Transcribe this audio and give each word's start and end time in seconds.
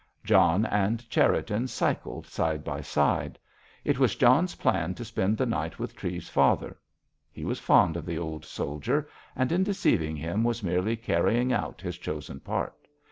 John 0.23 0.65
and 0.65 1.07
Cherriton 1.11 1.67
cycled 1.67 2.25
side 2.25 2.63
by 2.63 2.81
side. 2.81 3.37
It 3.85 3.99
was 3.99 4.15
John's 4.15 4.55
plan 4.55 4.95
to 4.95 5.05
spend 5.05 5.37
the 5.37 5.45
night 5.45 5.77
with 5.77 5.95
Treves's 5.95 6.27
father. 6.27 6.79
He 7.31 7.45
was 7.45 7.59
fond 7.59 7.95
of 7.95 8.07
the 8.07 8.17
old 8.17 8.43
soldier, 8.43 9.07
and 9.35 9.51
in 9.51 9.61
deceiving 9.61 10.15
him 10.15 10.43
was 10.43 10.63
merely 10.63 10.95
carrying 10.97 11.53
out 11.53 11.81
his 11.81 11.99
chosen 11.99 12.39
part. 12.39 12.73